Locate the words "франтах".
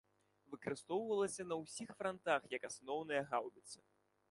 2.01-2.41